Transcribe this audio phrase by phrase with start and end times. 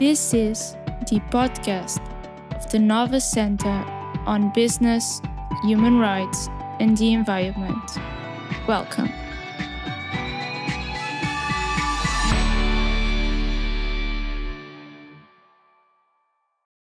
[0.00, 0.72] This is
[1.08, 2.02] the podcast
[2.56, 3.68] of the Nova Center
[4.26, 5.22] on Business,
[5.62, 6.48] Human Rights,
[6.80, 7.90] and the Environment.
[8.66, 9.08] Welcome.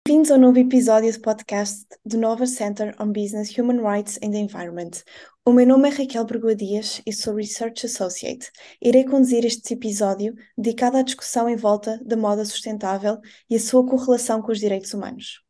[0.06, 4.38] Bem-vindos ao novo episódio do podcast do Nova Center on Business, Human Rights and the
[4.38, 5.02] Environment.
[5.42, 8.50] O meu nome é Raquel Bergoa Dias e sou Research Associate.
[8.80, 13.84] Irei conduzir este episódio dedicado à discussão em volta da moda sustentável e a sua
[13.86, 15.40] correlação com os direitos humanos.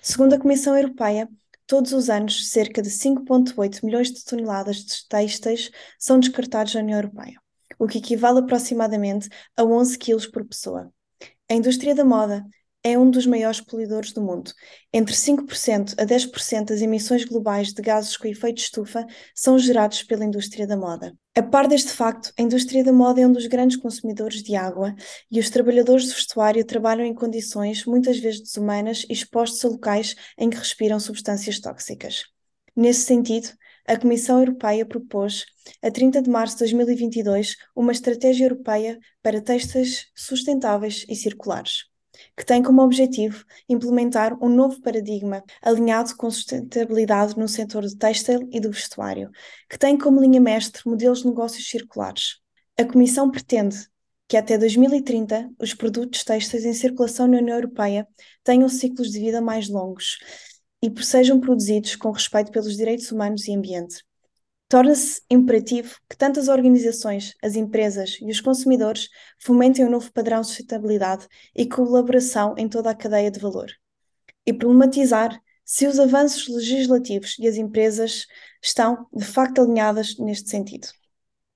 [0.00, 1.28] Segundo a Comissão Europeia,
[1.66, 6.98] todos os anos cerca de 5,8 milhões de toneladas de têxteis são descartados na União
[6.98, 7.38] Europeia,
[7.78, 10.90] o que equivale aproximadamente a 11 quilos por pessoa.
[11.50, 12.42] A indústria da moda
[12.86, 14.52] é um dos maiores poluidores do mundo.
[14.92, 20.22] Entre 5% a 10% das emissões globais de gases com efeito estufa são gerados pela
[20.22, 21.16] indústria da moda.
[21.34, 24.94] A par deste facto, a indústria da moda é um dos grandes consumidores de água
[25.30, 30.14] e os trabalhadores do vestuário trabalham em condições muitas vezes desumanas e expostos a locais
[30.36, 32.24] em que respiram substâncias tóxicas.
[32.76, 33.48] Nesse sentido,
[33.88, 35.46] a Comissão Europeia propôs,
[35.82, 41.93] a 30 de março de 2022, uma estratégia europeia para textos sustentáveis e circulares
[42.36, 48.48] que tem como objetivo implementar um novo paradigma alinhado com sustentabilidade no setor do têxtil
[48.52, 49.30] e do vestuário,
[49.68, 52.40] que tem como linha mestre modelos de negócios circulares.
[52.78, 53.88] A Comissão pretende
[54.26, 58.06] que até 2030 os produtos têxteis em circulação na União Europeia
[58.42, 60.18] tenham ciclos de vida mais longos
[60.82, 64.04] e sejam produzidos com respeito pelos direitos humanos e ambiente.
[64.74, 69.08] Torna-se imperativo que tantas organizações, as empresas e os consumidores
[69.38, 73.70] fomentem um novo padrão de sustentabilidade e colaboração em toda a cadeia de valor.
[74.44, 78.26] E problematizar se os avanços legislativos e as empresas
[78.60, 80.88] estão, de facto, alinhadas neste sentido.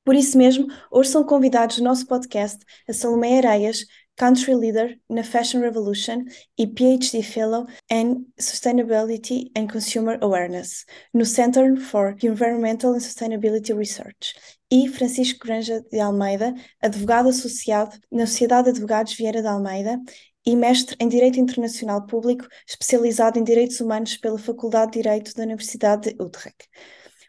[0.05, 3.85] Por isso mesmo, hoje são convidados no nosso podcast a Salomé Areias,
[4.19, 6.25] Country Leader na Fashion Revolution
[6.59, 10.85] e PhD Fellow in Sustainability and Consumer Awareness
[11.15, 14.35] no Center for Environmental and Sustainability Research,
[14.71, 19.99] e Francisco Granja de Almeida, advogado associado na Sociedade de Advogados Vieira de Almeida
[20.45, 25.45] e mestre em Direito Internacional Público, especializado em Direitos Humanos pela Faculdade de Direito da
[25.45, 26.69] Universidade de Utrecht.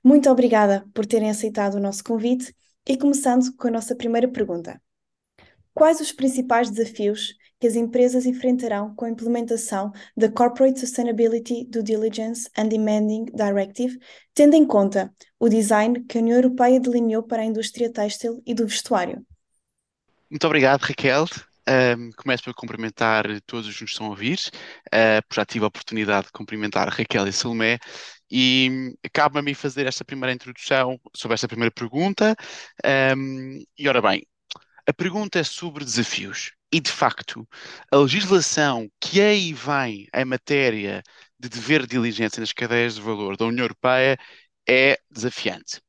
[0.03, 2.53] Muito obrigada por terem aceitado o nosso convite
[2.88, 4.81] e começando com a nossa primeira pergunta.
[5.79, 11.81] Quais os principais desafios que as empresas enfrentarão com a implementação da Corporate Sustainability Due
[11.81, 13.97] Diligence and Demanding Directive,
[14.34, 18.53] tendo em conta o design que a União Europeia delineou para a indústria têxtil e
[18.53, 19.25] do vestuário?
[20.29, 21.25] Muito obrigado, Raquel.
[21.69, 24.38] Um, começo por cumprimentar todos os que nos estão a ouvir,
[24.88, 27.78] uh, já tive a oportunidade de cumprimentar Raquel e Salomé,
[28.29, 32.35] e cabe-me a mim fazer esta primeira introdução sobre esta primeira pergunta.
[33.16, 34.23] Um, e ora bem,
[34.89, 36.51] a pergunta é sobre desafios.
[36.72, 37.47] E, de facto,
[37.91, 41.03] a legislação que aí vem em matéria
[41.39, 44.17] de dever de diligência nas cadeias de valor da União Europeia
[44.67, 45.81] é desafiante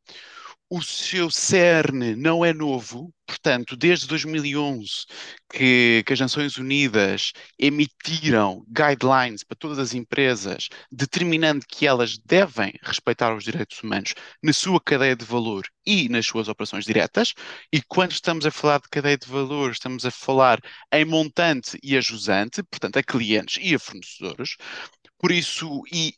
[0.70, 5.04] o seu cerne não é novo, portanto, desde 2011
[5.52, 12.72] que, que, as Nações Unidas emitiram guidelines para todas as empresas, determinando que elas devem
[12.82, 17.34] respeitar os direitos humanos na sua cadeia de valor e nas suas operações diretas.
[17.72, 20.60] E quando estamos a falar de cadeia de valor, estamos a falar
[20.92, 24.56] em montante e a jusante, portanto, a clientes e a fornecedores.
[25.18, 26.14] Por isso, e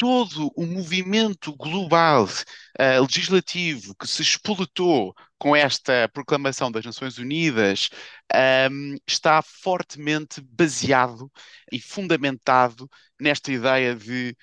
[0.00, 7.90] todo o movimento global uh, legislativo que se espoletou com esta proclamação das Nações Unidas
[8.34, 11.30] um, ehm, está fortemente baseado
[11.70, 12.88] e fundamentado
[13.20, 14.34] nesta ideia de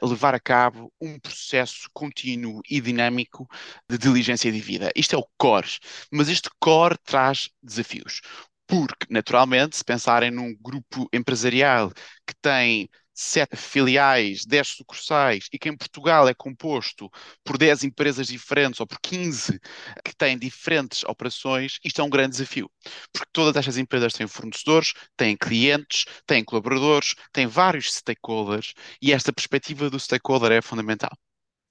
[0.00, 3.48] levar a cabo um processo contínuo e dinâmico
[3.88, 4.92] de diligência de vida.
[4.94, 5.78] Isto é o core,
[6.12, 8.20] mas este core traz desafios.
[8.64, 11.90] Porque, naturalmente, se pensarem num grupo empresarial
[12.24, 17.10] que tem sete filiais, dez sucursais e que em Portugal é composto
[17.44, 19.60] por 10 empresas diferentes ou por 15
[20.04, 22.70] que têm diferentes operações, isto é um grande desafio.
[23.12, 29.32] Porque todas estas empresas têm fornecedores, têm clientes, têm colaboradores, têm vários stakeholders e esta
[29.32, 31.12] perspectiva do stakeholder é fundamental.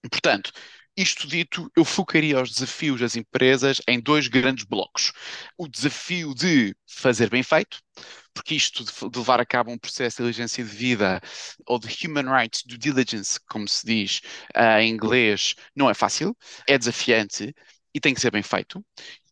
[0.10, 0.52] Portanto,
[0.96, 5.14] isto dito, eu focaria os desafios das empresas em dois grandes blocos.
[5.58, 7.80] O desafio de fazer bem feito,
[8.40, 11.20] porque isto de, levar a cabo um processo de diligência de vida
[11.66, 14.22] ou de human rights due diligence, como se diz
[14.56, 17.54] uh, em inglês, não é fácil, é desafiante
[17.94, 18.84] e tem que ser bem feito.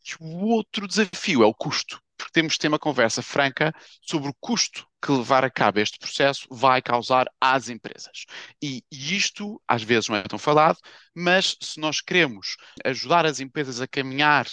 [0.06, 4.30] E o outro desafio é o custo porque temos de ter uma conversa franca sobre
[4.30, 8.26] o custo que levar a cabo este processo vai causar às empresas.
[8.62, 10.80] E, e, isto, às vezes, não é tão falado,
[11.16, 14.48] mas se nós queremos ajudar as empresas a caminhar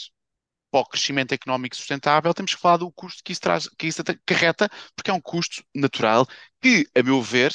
[0.75, 4.03] para o crescimento económico sustentável, temos que falar do custo que isso, traz, que isso
[4.03, 6.27] acarreta, porque é um custo natural
[6.61, 7.53] que, a meu ver,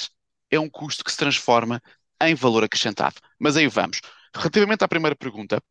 [0.50, 1.82] é um custo que se transforma
[2.22, 3.16] em valor acrescentado.
[3.38, 4.00] Mas aí vamos.
[4.34, 5.62] Relativamente à primeira pergunta,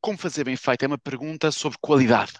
[0.00, 2.34] como fazer bem feito é uma pergunta sobre qualidade.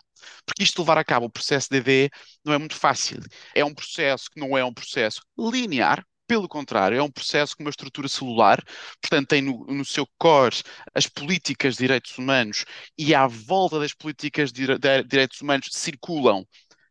[0.47, 2.09] Porque isto de levar a cabo o processo DD
[2.45, 3.21] não é muito fácil.
[3.57, 7.63] É um processo que não é um processo linear, pelo contrário, é um processo com
[7.63, 8.63] uma estrutura celular,
[9.01, 10.63] portanto, tem no, no, seu core
[10.95, 12.65] as políticas de direitos humanos
[12.99, 16.47] e à volta das políticas de, de direitos humanos circulam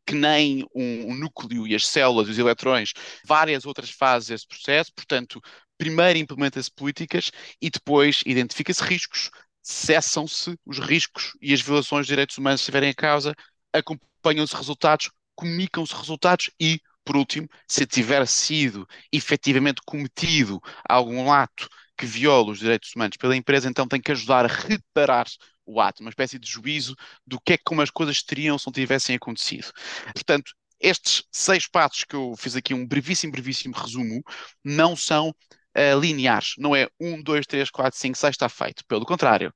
[0.06, 2.92] que nem um, um, núcleo e as células e os eletrões,
[3.26, 4.92] várias outras fases desse processo.
[4.94, 5.42] Portanto,
[5.78, 7.32] primeiro implementa-se políticas
[7.62, 9.30] e depois identifica-se riscos,
[9.62, 13.34] cessam-se os riscos e as violações de direitos humanos se estiverem a causa,
[13.72, 21.68] acompanham-se resultados, comunicam-se resultados e, por último, se tiver sido efetivamente cometido algum ato
[21.98, 25.28] que viola os direitos humanos pela empresa, então tem que ajudar a reparar
[25.66, 26.96] o ato, uma espécie de juízo
[27.26, 29.72] do que é como as coisas teriam se não tivessem acontecido.
[30.14, 34.22] Portanto, estes seis passos que eu fiz aqui, um brevíssimo, brevíssimo resumo,
[34.64, 36.56] não são uh, lineares.
[36.58, 38.84] Não é um, dois, três, quatro, cinco, seis, está feito.
[38.86, 39.54] Pelo contrário,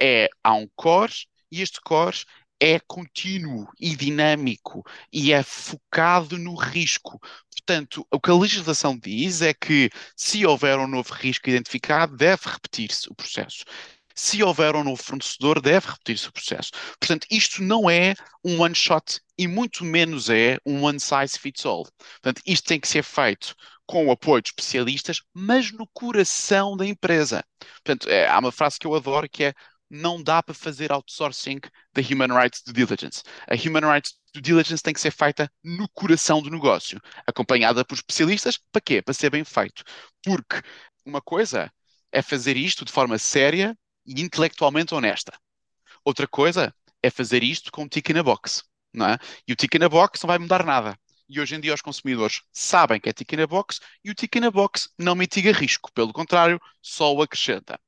[0.00, 1.12] é, há um core
[1.50, 2.18] e este core
[2.60, 7.20] é contínuo e dinâmico e é focado no risco.
[7.50, 12.42] Portanto, o que a legislação diz é que se houver um novo risco identificado, deve
[12.48, 13.64] repetir-se o processo.
[14.14, 16.72] Se houver um novo fornecedor, deve repetir-se o processo.
[16.98, 18.14] Portanto, isto não é
[18.44, 21.86] um one shot e muito menos é um one size fits all.
[22.20, 23.54] Portanto, isto tem que ser feito
[23.86, 27.44] com o apoio de especialistas, mas no coração da empresa.
[27.84, 29.54] Portanto, é, há uma frase que eu adoro que é
[29.90, 31.60] não dá para fazer outsourcing
[31.92, 33.22] da Human Rights Due Diligence.
[33.48, 37.94] A Human Rights Due Diligence tem que ser feita no coração do negócio, acompanhada por
[37.94, 38.58] especialistas.
[38.70, 39.02] Para quê?
[39.02, 39.82] Para ser bem feito.
[40.22, 40.62] Porque
[41.04, 41.72] uma coisa
[42.12, 43.76] é fazer isto de forma séria
[44.06, 45.32] e intelectualmente honesta.
[46.04, 48.64] Outra coisa é fazer isto com um tick in a box.
[48.92, 49.18] Não é?
[49.46, 50.98] E o tick in a box não vai mudar nada
[51.28, 54.14] e hoje em dia os consumidores sabem que é tick in a box e o
[54.14, 57.78] tick in a box não mitiga risco, pelo contrário, só o acrescenta.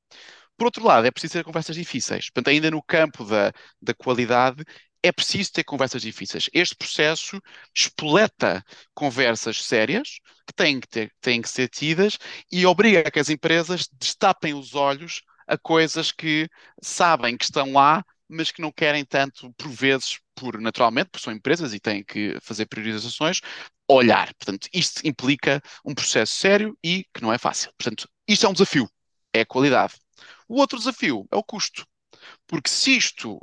[0.57, 2.29] Por outro lado, é preciso ter conversas difíceis.
[2.29, 3.51] Portanto, ainda no campo da,
[3.81, 4.63] da qualidade,
[5.03, 6.49] é preciso ter conversas difíceis.
[6.53, 7.41] Este processo
[7.75, 8.63] espoleta
[8.93, 12.17] conversas sérias que têm que, ter, têm que ser tidas
[12.51, 16.47] e obriga a que as empresas destapem os olhos a coisas que
[16.81, 21.33] sabem que estão lá, mas que não querem tanto, por vezes, por naturalmente, porque são
[21.33, 23.41] empresas e têm que fazer priorizações,
[23.89, 24.33] olhar.
[24.35, 27.71] Portanto, isto implica um processo sério e que não é fácil.
[27.77, 28.89] Portanto, isto é um desafio,
[29.33, 29.95] é a qualidade.
[30.51, 31.87] O outro desafio é o custo.
[32.45, 33.39] Porque se isto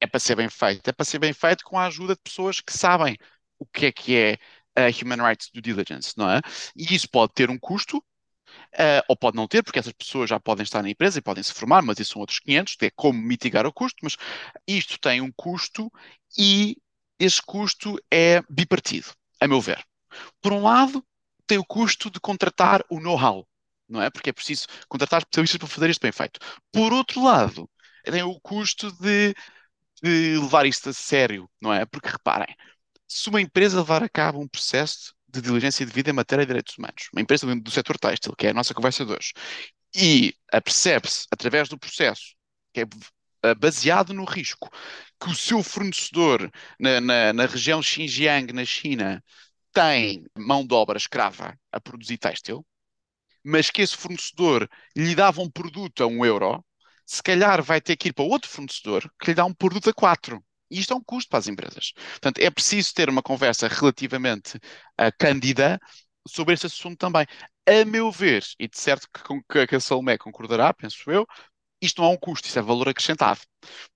[0.00, 2.62] é para ser bem feito, é para ser bem feito com a ajuda de pessoas
[2.62, 3.18] que sabem
[3.58, 4.38] o que é que é
[4.74, 6.40] a Human Rights Due Diligence, não é?
[6.74, 8.02] E isso pode ter um custo,
[8.72, 11.42] Uh, ou pode não ter, porque essas pessoas já podem estar na empresa e podem
[11.42, 14.16] se formar, mas isso são outros 500, é como mitigar o custo, mas
[14.66, 15.92] isto tem um custo
[16.38, 16.76] e
[17.18, 19.08] esse custo é bipartido,
[19.40, 19.84] a meu ver.
[20.40, 21.04] Por um lado,
[21.46, 23.46] tem o custo de contratar o know-how,
[23.88, 24.10] não é?
[24.10, 26.40] Porque é preciso contratar especialistas para fazer isto bem feito.
[26.72, 27.68] Por outro lado,
[28.04, 29.34] tem o custo de,
[30.02, 31.84] de levar isto a sério, não é?
[31.86, 32.54] Porque reparem,
[33.08, 36.48] se uma empresa levar a cabo um processo de diligência de vida em matéria de
[36.48, 39.32] direitos humanos, uma empresa do setor têxtil, que é a nossa conversa de hoje,
[39.94, 42.34] e apercebe-se, através do processo,
[42.72, 44.70] que é baseado no risco,
[45.20, 49.22] que o seu fornecedor na, na, na região Xinjiang, na China,
[49.72, 52.64] tem mão de obra escrava a produzir têxtil,
[53.46, 56.64] mas que esse fornecedor lhe dava um produto a um euro,
[57.06, 59.94] se calhar vai ter que ir para outro fornecedor que lhe dá um produto a
[59.94, 60.44] quatro.
[60.68, 61.92] E isto é um custo para as empresas.
[61.94, 65.78] Portanto, é preciso ter uma conversa relativamente uh, cândida
[66.26, 67.24] sobre este assunto também.
[67.68, 69.06] A meu ver, e de certo
[69.48, 71.24] que, que a Salomé concordará, penso eu,
[71.80, 73.40] isto não é um custo, isso é valor acrescentado.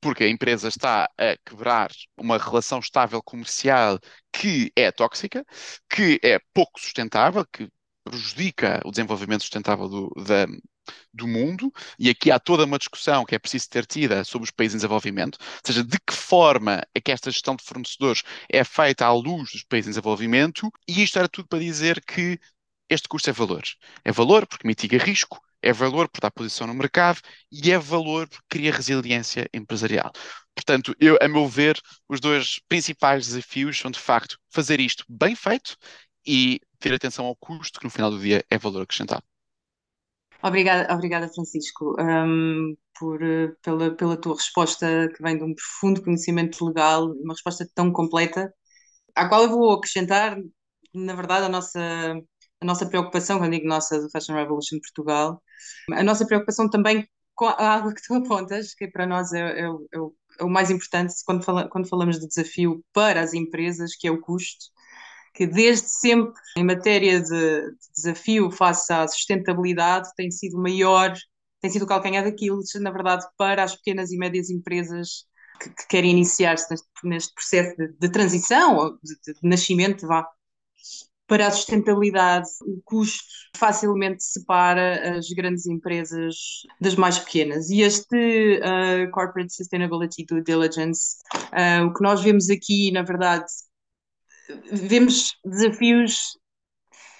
[0.01, 3.99] Porque a empresa está a quebrar uma relação estável comercial
[4.33, 5.45] que é tóxica,
[5.89, 7.69] que é pouco sustentável, que
[8.11, 10.47] prejudica o desenvolvimento sustentável do, da,
[11.13, 14.51] do mundo, e aqui há toda uma discussão que é preciso ter tida sobre os
[14.51, 18.65] países em desenvolvimento, ou seja, de que forma é que esta gestão de fornecedores é
[18.65, 22.39] feita à luz dos países em desenvolvimento, e isto era tudo para dizer que
[22.89, 23.63] este custo é valor.
[24.05, 27.21] É valor porque mitiga risco, é valor por dar posição no mercado
[27.53, 30.11] e é valor porque cria resiliência empresarial.
[30.55, 35.37] Portanto, eu, a meu ver, os dois principais desafios são, de facto, fazer isto bem
[35.37, 35.77] feito
[36.27, 39.23] e ter atenção ao custo, que no final do dia é valor acrescentado.
[40.43, 43.21] Obrigada, obrigada Francisco, um, por,
[43.63, 48.53] pela, pela tua resposta que vem de um profundo conhecimento legal, uma resposta tão completa,
[49.15, 50.39] à qual eu vou acrescentar,
[50.95, 51.81] na verdade, a nossa,
[52.61, 55.43] a nossa preocupação, quando digo nossa, do Fashion Revolution de Portugal,
[55.93, 59.65] a nossa preocupação também com a água que tu apontas, que para nós é, é,
[60.39, 64.11] é o mais importante quando, fala, quando falamos de desafio para as empresas, que é
[64.11, 64.67] o custo,
[65.33, 71.15] que desde sempre, em matéria de, de desafio face à sustentabilidade, tem sido maior,
[71.61, 75.25] tem sido o calcanhar daquilo, na verdade, para as pequenas e médias empresas
[75.61, 80.27] que, que querem iniciar-se neste, neste, processo de, de transição, de, de nascimento, vá,
[81.31, 83.23] para a sustentabilidade, o custo
[83.57, 86.35] facilmente separa as grandes empresas
[86.81, 87.71] das mais pequenas.
[87.71, 91.19] E este uh, Corporate Sustainability Due Diligence,
[91.53, 93.47] uh, o que nós vemos aqui, na verdade,
[94.73, 96.39] vemos desafios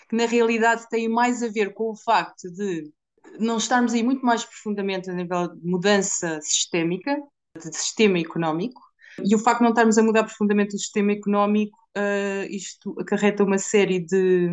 [0.09, 2.91] que na realidade têm mais a ver com o facto de
[3.39, 7.17] não estarmos aí muito mais profundamente a nível de mudança sistémica,
[7.57, 8.81] de sistema económico,
[9.25, 13.45] e o facto de não estarmos a mudar profundamente o sistema económico, uh, isto acarreta
[13.45, 14.49] uma série de,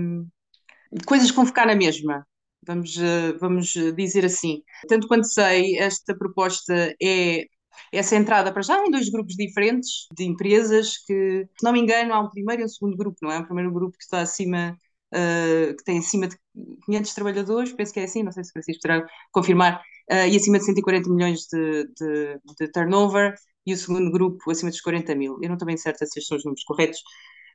[0.92, 2.26] de, coisas que vão ficar na mesma.
[2.66, 4.62] Vamos, uh, vamos dizer assim.
[4.88, 7.46] Tanto quanto sei, esta proposta é,
[7.92, 12.14] é centrada para já em dois grupos diferentes de empresas que, se não me engano,
[12.14, 13.40] há um primeiro e um segundo grupo, não é?
[13.40, 16.38] Um primeiro grupo que está acima Uh, que tem acima de
[16.86, 19.82] 500 trabalhadores, penso que é assim, não sei se Francisco terá confirmar,
[20.12, 23.34] uh, e acima de 140 milhões de, de, de, turnover,
[23.66, 25.40] e o segundo grupo acima dos 40 mil.
[25.42, 27.00] Eu não estou bem certa se estes são os números corretos,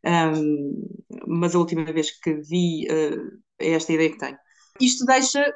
[0.04, 0.86] um,
[1.26, 4.38] mas a última vez que vi uh, é esta ideia que tenho.
[4.80, 5.54] Isto deixa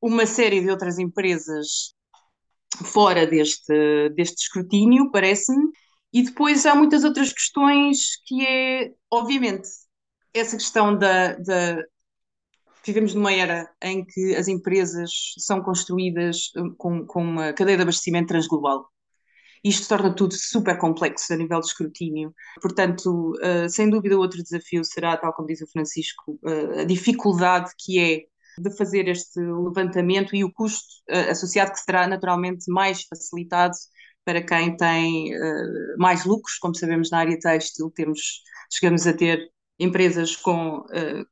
[0.00, 1.94] uma série de outras empresas
[2.78, 5.70] fora deste, deste escrutínio, parece-me,
[6.12, 9.68] e depois há muitas outras questões que é, obviamente,
[10.34, 11.82] essa questão da, da
[12.84, 18.28] vivemos numa era em que as empresas são construídas com, com uma cadeia de abastecimento
[18.28, 18.86] transglobal.
[19.64, 22.34] Isto torna tudo super complexo a nível de escrutínio.
[22.60, 27.70] Portanto, uh, sem dúvida, outro desafio será, tal como diz o Francisco, uh, a dificuldade
[27.78, 28.24] que é
[28.58, 33.74] de fazer este levantamento e o custo uh, associado, que será naturalmente mais facilitado
[34.24, 35.32] para quem tem
[35.98, 36.56] mais lucros.
[36.58, 38.42] Como sabemos, na área têxtil, temos,
[38.72, 40.84] chegamos a ter empresas com,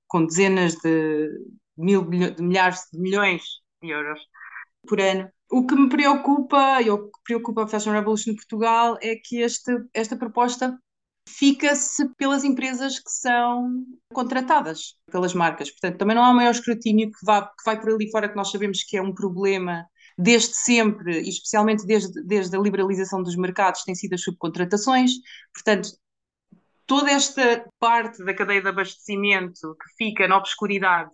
[0.08, 1.30] com dezenas de,
[1.76, 3.42] mil, de milhares de milhões
[3.80, 4.18] de euros
[4.88, 9.16] por ano o que me preocupa, e o que preocupa a Fashion Revolution Portugal, é
[9.16, 10.78] que este, esta proposta
[11.38, 15.70] fica-se pelas empresas que são contratadas pelas marcas.
[15.70, 18.36] Portanto, também não há um maior escrutínio que, vá, que vai por ali fora, que
[18.36, 19.86] nós sabemos que é um problema
[20.18, 25.12] desde sempre, e especialmente desde, desde a liberalização dos mercados, tem sido as subcontratações.
[25.54, 25.90] Portanto,
[26.86, 31.10] toda esta parte da cadeia de abastecimento que fica na obscuridade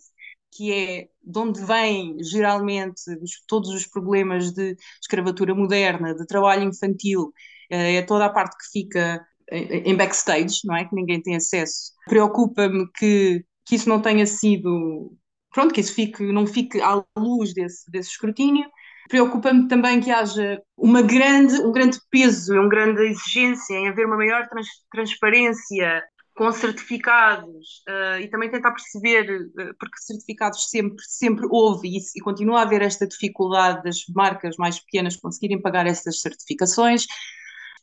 [0.56, 6.62] que é de onde vêm geralmente os, todos os problemas de escravatura moderna, de trabalho
[6.62, 7.32] infantil,
[7.70, 10.84] eh, é toda a parte que fica em backstage, não é?
[10.84, 11.92] Que ninguém tem acesso.
[12.06, 15.12] Preocupa-me que, que isso não tenha sido,
[15.52, 18.68] pronto, que isso fique, não fique à luz desse, desse escrutínio.
[19.08, 24.16] Preocupa-me também que haja uma grande, um grande peso, uma grande exigência em haver uma
[24.16, 26.02] maior trans, transparência
[26.36, 32.20] com certificados uh, e também tentar perceber, uh, porque certificados sempre, sempre houve e, e,
[32.20, 37.06] continua a haver esta dificuldade das marcas mais pequenas conseguirem pagar essas certificações.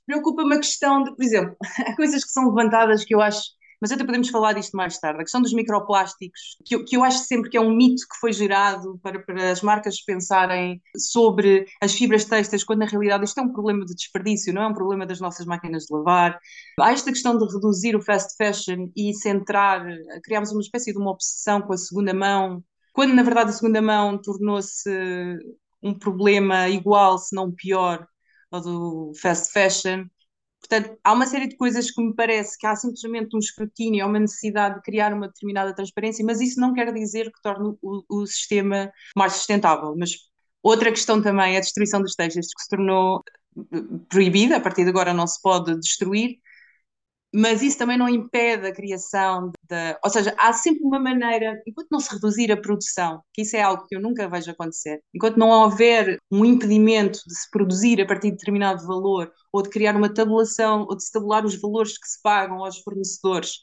[0.06, 1.56] Preocupa-me a questão de, por exemplo,
[1.88, 3.44] há coisas que são levantadas que eu acho
[3.84, 5.20] mas até podemos falar disto mais tarde.
[5.20, 8.18] A questão dos microplásticos, que eu, que eu acho sempre que é um mito que
[8.18, 13.38] foi gerado para, para as marcas pensarem sobre as fibras têxteis, quando na realidade isto
[13.42, 16.40] é um problema de desperdício, não é um problema das nossas máquinas de lavar.
[16.80, 19.86] Há esta questão de reduzir o fast fashion e centrar,
[20.24, 23.82] criámos uma espécie de uma obsessão com a segunda mão, quando na verdade a segunda
[23.82, 24.90] mão tornou-se
[25.84, 28.08] um problema igual, se não pior,
[28.54, 30.06] ao do fast fashion.
[30.60, 34.08] Portanto, há uma série de coisas que me parece que há simplesmente um escrutínio, há
[34.08, 38.04] uma necessidade de criar uma determinada transparência, mas isso não quer dizer que torne o,
[38.08, 39.94] o sistema mais sustentável.
[39.98, 40.12] Mas
[40.62, 43.22] outra questão também é a destruição dos textos, que se tornou
[43.58, 46.38] eh, proibida, a partir de agora não se pode destruir,
[47.34, 50.00] mas isso também não impede a criação da.
[50.04, 53.62] Ou seja, há sempre uma maneira, enquanto não se reduzir a produção, que isso é
[53.62, 58.06] algo que eu nunca vejo acontecer, enquanto não houver um impedimento de se produzir a
[58.06, 61.98] partir de determinado valor, ou de criar uma tabulação, ou de se tabular os valores
[61.98, 63.54] que se pagam aos fornecedores,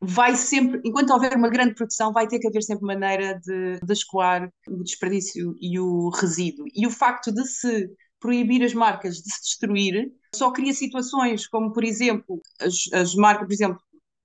[0.00, 3.92] vai sempre, enquanto houver uma grande produção, vai ter que haver sempre maneira de, de
[3.92, 6.64] escoar o desperdício e o resíduo.
[6.74, 7.88] E o facto de se
[8.20, 13.46] proibir as marcas de se destruir só cria situações como, por exemplo, as, as marcas,
[13.46, 13.80] por exemplo,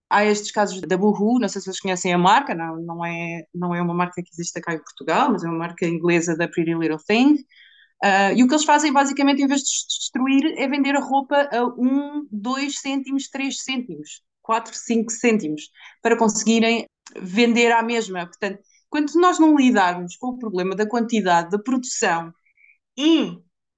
[0.09, 3.43] há estes casos da Boohoo, não sei se vocês conhecem a marca, não, não, é,
[3.53, 6.47] não é uma marca que existe cá em Portugal, mas é uma marca inglesa da
[6.47, 7.35] Pretty Little Thing.
[8.03, 11.49] Uh, e o que eles fazem, basicamente, em vez de destruir, é vender a roupa
[11.51, 15.71] a 1, 2 cêntimos, 3 cêntimos, 4, 5 cêntimos,
[16.01, 16.85] para conseguirem
[17.19, 18.25] vender à mesma.
[18.27, 18.59] Portanto,
[18.89, 22.33] quando nós não lidarmos com o problema da quantidade, da produção
[22.97, 23.37] e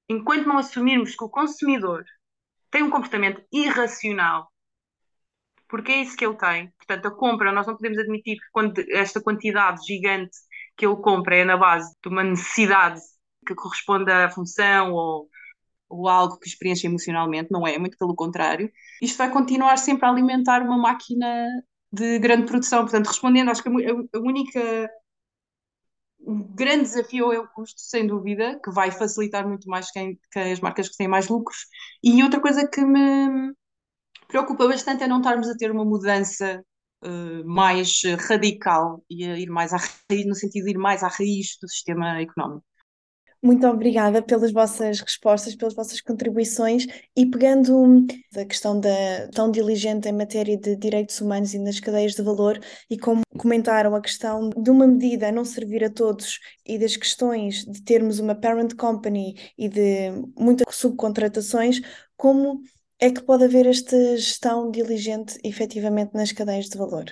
[0.10, 2.04] enquanto não assumirmos que o consumidor
[2.72, 4.50] tem um comportamento irracional,
[5.70, 6.72] porque é isso que ele tem.
[6.78, 10.38] Portanto, a compra, nós não podemos admitir que esta quantidade gigante
[10.76, 13.02] que ele compra é na base de uma necessidade
[13.46, 15.30] que corresponde à função ou,
[15.90, 18.72] ou algo que experiência emocionalmente, não é, muito pelo contrário.
[19.02, 21.48] Isto vai continuar sempre a alimentar uma máquina
[21.92, 22.84] de grande produção.
[22.84, 24.90] Portanto, respondendo, acho que a única
[26.28, 30.52] o grande desafio é o custo, sem dúvida, que vai facilitar muito mais quem, quem
[30.52, 31.58] as marcas que têm mais lucros.
[32.04, 33.54] E outra coisa que me
[34.28, 36.62] preocupa bastante é não estarmos a ter uma mudança
[37.06, 41.08] uh, mais radical e a ir mais à raiz, no sentido de ir mais à
[41.08, 42.67] raiz do sistema económico.
[43.48, 46.86] Muito obrigada pelas vossas respostas, pelas vossas contribuições
[47.16, 48.90] e pegando a questão da
[49.34, 53.96] tão diligente em matéria de direitos humanos e nas cadeias de valor e como comentaram
[53.96, 58.20] a questão de uma medida a não servir a todos e das questões de termos
[58.20, 61.80] uma parent company e de muitas subcontratações,
[62.18, 62.60] como
[63.00, 67.06] é que pode haver esta gestão diligente efetivamente nas cadeias de valor?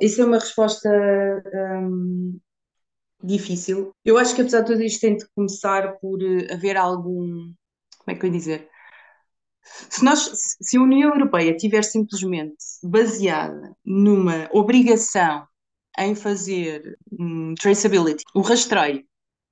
[0.00, 0.90] Isso é uma resposta
[1.80, 2.40] hum,
[3.22, 3.92] difícil.
[4.04, 7.52] Eu acho que apesar de tudo isto tem de começar por eh, haver algum,
[7.98, 8.70] como é que eu ia dizer?
[9.62, 15.46] Se, nós, se a União Europeia estiver simplesmente baseada numa obrigação
[15.98, 19.04] em fazer um, traceability, o rastreio,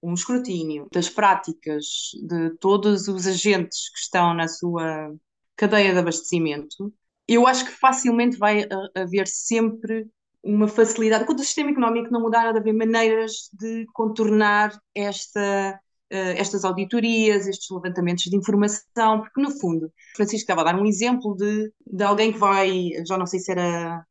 [0.02, 1.84] um escrutínio das práticas
[2.26, 5.12] de todos os agentes que estão na sua
[5.56, 6.92] cadeia de abastecimento,
[7.26, 10.08] eu acho que facilmente vai haver sempre
[10.42, 11.24] uma facilidade.
[11.26, 15.80] Quando o sistema económico não mudar, há de haver maneiras de contornar esta,
[16.12, 20.86] uh, estas auditorias, estes levantamentos de informação, porque no fundo, Francisco estava a dar um
[20.86, 24.04] exemplo de, de alguém que vai, já não sei se era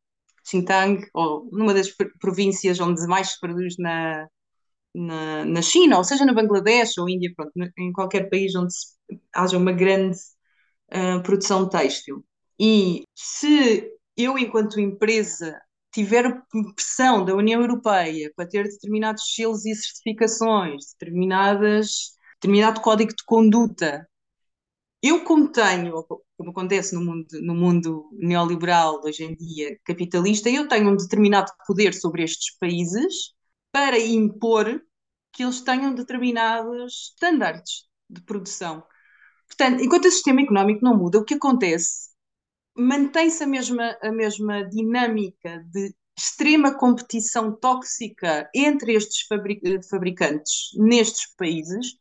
[0.44, 4.28] Xinjiang, ou numa das províncias onde mais se produz na,
[4.94, 8.74] na, na China, ou seja, na Bangladesh ou Índia, pronto, em qualquer país onde
[9.34, 10.18] haja uma grande
[10.92, 12.24] uh, produção têxtil.
[12.60, 15.60] E se eu, enquanto empresa,
[15.98, 16.42] tiver
[16.74, 24.08] pressão da União Europeia para ter determinados selos e certificações, determinadas, determinado código de conduta,
[25.02, 26.04] eu como tenho,
[26.36, 31.50] como acontece no mundo, no mundo neoliberal hoje em dia, capitalista, eu tenho um determinado
[31.66, 33.32] poder sobre estes países
[33.72, 34.80] para impor
[35.32, 38.84] que eles tenham determinados estándares de produção.
[39.48, 42.10] Portanto, enquanto o sistema económico não muda, o que acontece
[42.78, 49.26] mantém-se a mesma, a mesma dinâmica de extrema competição tóxica entre estes
[49.88, 51.96] fabricantes nestes países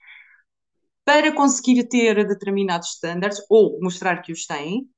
[1.05, 4.89] para conseguir ter determinados estándares ou mostrar que os têm,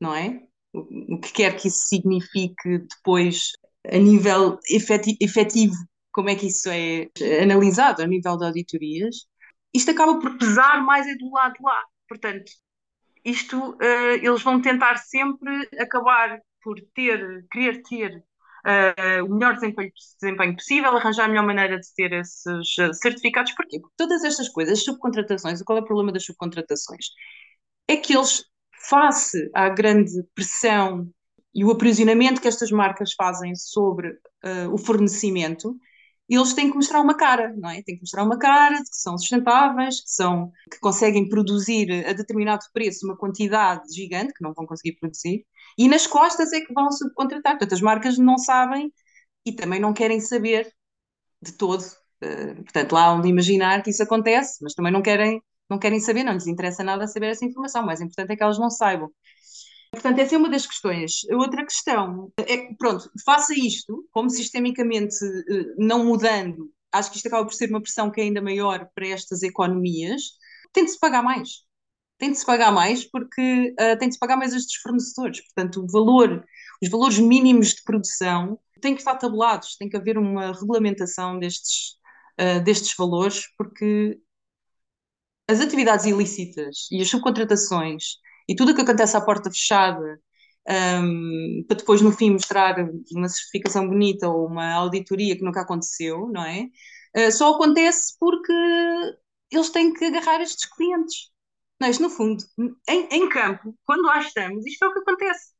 [0.00, 0.42] não é?
[0.72, 3.52] O que quer que isso signifique depois
[3.86, 5.74] a nível efetivo,
[6.10, 7.08] como é que isso é
[7.42, 9.26] analisado a nível de auditorias,
[9.74, 11.84] isto acaba por pesar mais é do lado lá.
[12.08, 12.50] Portanto,
[13.24, 19.92] isto uh, eles vão tentar sempre acabar por ter, querer ter uh, o melhor desempenho,
[20.20, 23.52] desempenho, possível, arranjar a melhor maneira de ter esses uh, certificados.
[23.52, 23.80] Porquê?
[23.80, 27.06] Porque todas estas coisas, as subcontratações, qual é o problema das subcontratações?
[27.88, 28.44] É que eles,
[28.88, 31.08] face à grande pressão
[31.54, 34.16] e o aprisionamento que estas marcas fazem sobre
[34.72, 35.76] o fornecimento,
[36.34, 37.82] eles têm que mostrar uma cara, não é?
[37.82, 42.12] Têm que mostrar uma cara de que são sustentáveis, que, são, que conseguem produzir a
[42.12, 45.44] determinado preço uma quantidade gigante, que não vão conseguir produzir,
[45.78, 47.52] e nas costas é que vão subcontratar.
[47.52, 48.92] Portanto, as marcas não sabem
[49.44, 50.72] e também não querem saber
[51.42, 51.82] de todo.
[52.22, 56.24] Uh, portanto, lá onde imaginar que isso acontece, mas também não querem, não querem saber,
[56.24, 57.82] não lhes interessa nada saber essa informação.
[57.82, 59.10] O mais importante é que elas não saibam.
[59.92, 61.20] Portanto, essa é uma das questões.
[61.30, 67.26] A outra questão é, pronto, faça isto, como sistemicamente eh, não mudando, acho que isto
[67.28, 70.22] acaba por ser uma pressão que é ainda maior para estas economias,
[70.72, 71.64] tem de se pagar mais.
[72.18, 75.40] Tem de se pagar mais porque uh, tem de se pagar mais estes fornecedores.
[75.42, 76.44] Portanto, o valor,
[76.82, 81.96] os valores mínimos de produção têm que estar tabulados, tem que haver uma regulamentação destes,
[82.40, 84.20] uh, destes valores, porque
[85.48, 90.20] as atividades ilícitas e as subcontratações e tudo o que acontece à porta fechada,
[90.68, 92.76] um, para depois no fim mostrar
[93.12, 96.68] uma certificação bonita ou uma auditoria que nunca aconteceu, não é?
[97.16, 98.52] Uh, só acontece porque
[99.50, 101.30] eles têm que agarrar estes clientes.
[101.80, 102.44] Não, isto, no fundo,
[102.88, 105.52] em, em campo, quando lá estamos, isto é o que acontece.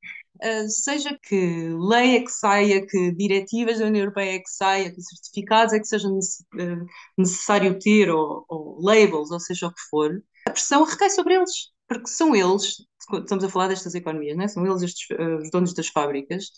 [0.42, 4.92] Uh, seja que lei é que saia, que diretivas da União Europeia é que saia,
[4.92, 6.84] que certificados é que seja ah,
[7.18, 11.72] necessário ter, ou, ou labels, ou seja o que for, a pressão recai sobre eles
[11.98, 12.76] porque são eles,
[13.12, 14.48] estamos a falar destas economias, né?
[14.48, 16.50] são eles estes, uh, os donos das fábricas,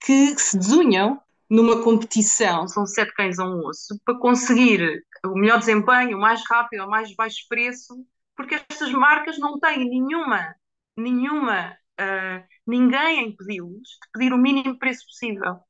[0.00, 5.58] que se desunham numa competição, são sete cães a um osso, para conseguir o melhor
[5.58, 7.94] desempenho, o mais rápido, o mais baixo preço,
[8.36, 10.54] porque estas marcas não têm nenhuma
[10.96, 15.60] nenhuma, uh, ninguém a impedi-los de pedir o mínimo preço possível.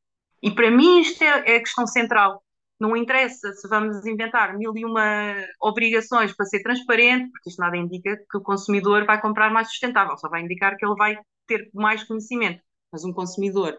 [0.43, 2.43] E para mim isto é, é a questão central.
[2.83, 7.77] Não interessa se vamos inventar mil e uma obrigações para ser transparente, porque isto nada
[7.77, 11.17] indica que o consumidor vai comprar mais sustentável, só vai indicar que ele vai
[11.47, 12.61] ter mais conhecimento.
[12.91, 13.79] Mas um consumidor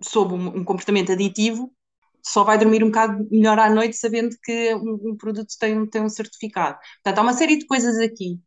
[0.00, 1.74] sob um, comportamento aditivo
[2.22, 6.02] só vai dormir um bocado melhor à noite sabendo que um, um produto tem, tem
[6.02, 6.78] um certificado.
[7.02, 8.40] Portanto, há uma série de coisas aqui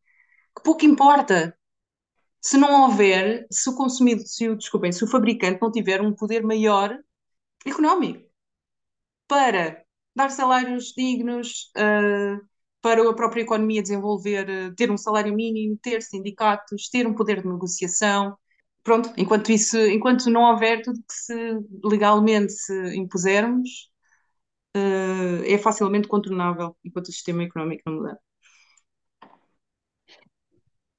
[0.56, 1.54] que pouco importa.
[2.42, 6.14] Se não houver, se o consumidor, se o, desculpem, se o fabricante não tiver um
[6.16, 6.98] poder maior
[7.66, 8.26] económico
[9.28, 9.87] para
[10.18, 12.44] dar salários dignos, uh,
[12.82, 17.42] para a própria economia desenvolver, uh, ter um salário mínimo, ter sindicatos, ter um poder
[17.42, 18.36] de negociação.
[18.84, 23.92] Pronto, enquanto isso, enquanto não houver tudo que se legalmente se impusermos,
[24.76, 28.18] uh, é facilmente contornável enquanto o sistema económico não mudar.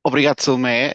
[0.05, 0.95] Obrigado, Salomé.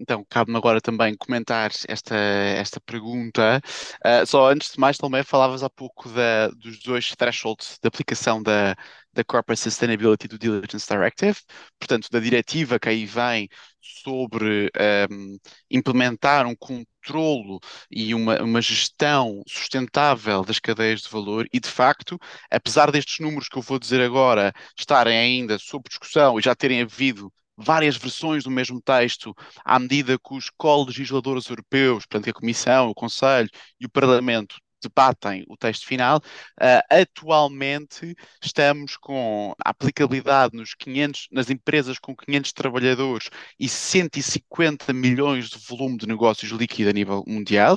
[0.00, 3.60] Então, cabe-me agora também comentar esta, esta pergunta.
[4.04, 8.42] Uh, só antes de mais, Salomé, falavas há pouco da, dos dois thresholds de aplicação
[8.42, 8.74] da,
[9.12, 11.38] da Corporate Sustainability Due Diligence Directive,
[11.78, 13.48] portanto, da diretiva que aí vem
[13.80, 14.70] sobre
[15.10, 15.38] um,
[15.70, 22.18] implementar um controlo e uma, uma gestão sustentável das cadeias de valor e, de facto,
[22.50, 26.82] apesar destes números que eu vou dizer agora estarem ainda sob discussão e já terem
[26.82, 29.34] havido várias versões do mesmo texto
[29.64, 33.48] à medida que os co-legisladores europeus, portanto a Comissão, o Conselho
[33.80, 36.18] e o Parlamento debatem o texto final.
[36.60, 45.48] Uh, atualmente estamos com aplicabilidade nos 500, nas empresas com 500 trabalhadores e 150 milhões
[45.48, 47.76] de volume de negócios líquido a nível mundial.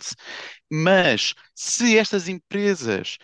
[0.71, 3.17] Mas se estas empresas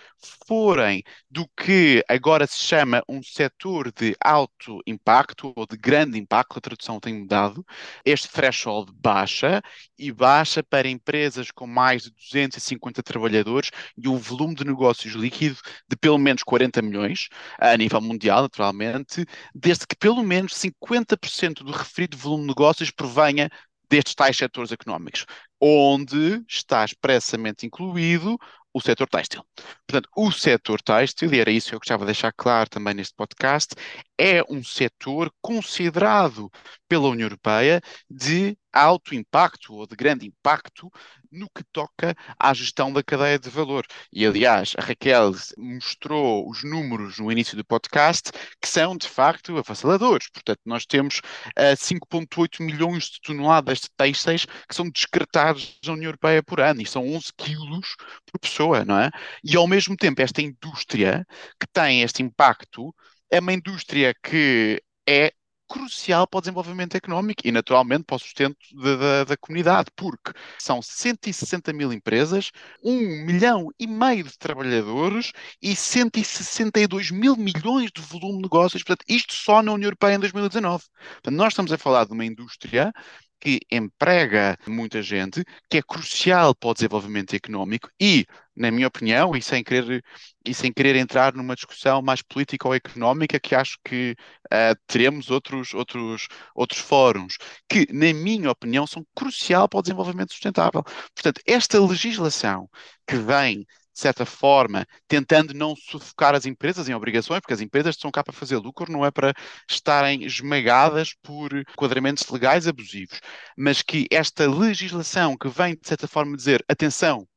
[0.48, 6.58] forem do que agora se chama um setor de alto impacto ou de grande impacto,
[6.58, 7.66] a tradução tem mudado,
[8.06, 9.62] este threshold baixa
[9.98, 15.58] e baixa para empresas com mais de 250 trabalhadores e um volume de negócios líquido
[15.90, 17.28] de pelo menos 40 milhões
[17.60, 23.50] a nível mundial, naturalmente, desde que pelo menos 50% do referido volume de negócios provenha
[23.92, 25.26] destes tais setores económicos,
[25.60, 28.40] onde está expressamente incluído
[28.74, 29.46] o setor têxtil.
[29.86, 33.14] Portanto, o setor têxtil, e era isso que eu gostava de deixar claro também neste
[33.14, 33.76] podcast,
[34.18, 36.50] é um setor considerado
[36.88, 40.92] pela União Europeia de alto impacto ou de grande impacto
[41.32, 43.86] no que toca à gestão da cadeia de valor.
[44.12, 48.32] E, aliás, a Raquel mostrou os números no início do podcast
[48.62, 50.30] que são, de facto, avassaladores.
[50.30, 51.20] Portanto, nós temos
[51.58, 56.82] uh, 5,8 milhões de toneladas de têxteis que são descartados na União Europeia por ano,
[56.82, 59.10] e são 11 quilos por pessoa, não é?
[59.44, 61.26] E, ao mesmo tempo, esta indústria
[61.60, 62.94] que tem este impacto
[63.30, 65.34] é uma indústria que é
[65.72, 70.34] crucial para o desenvolvimento económico e, naturalmente, para o sustento da, da, da, comunidade, porque
[70.60, 72.52] são 160 mil empresas,
[72.84, 75.32] 1 milhão e meio de trabalhadores
[75.62, 78.84] e 162 mil milhões de volume de negócios.
[78.84, 80.84] Portanto, isto só na União Europeia em 2019.
[81.14, 82.92] Portanto, nós estamos a falar de uma indústria
[83.40, 89.36] que emprega muita gente, que é crucial para o desenvolvimento económico e, na minha opinião,
[89.36, 90.04] e sem querer,
[90.46, 95.30] e sem querer entrar numa discussão mais política ou económica, que acho que uh, teremos
[95.30, 97.38] outros, outros, outros fóruns,
[97.70, 100.84] que, na minha opinião, são crucial para o desenvolvimento sustentável.
[101.14, 102.70] Portanto, esta legislação
[103.08, 107.96] que vem de certa forma, tentando não sufocar as empresas em obrigações, porque as empresas
[107.96, 109.34] estão cá para fazer lucro, não é para
[109.70, 113.20] estarem esmagadas por quadramentos legais abusivos.
[113.58, 117.28] Mas que esta legislação que vem, de certa forma, dizer: atenção,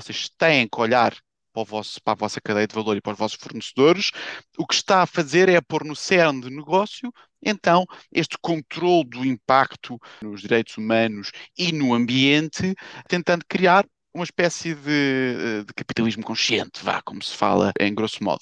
[0.00, 1.14] vocês têm que olhar
[1.52, 4.10] para, vosso, para, a vossa cadeia de valor e para os vossos fornecedores,
[4.58, 7.12] o que está a fazer é pôr no cerne de negócio,
[7.44, 12.74] então, este controle do impacto nos direitos humanos e no ambiente,
[13.06, 18.40] tentando criar uma espécie de, de capitalismo consciente, vá, como se fala em grosso modo.